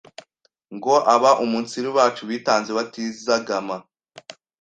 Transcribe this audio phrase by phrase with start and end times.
[0.75, 3.75] ngo abaumunsiru bacu bitanze batizagama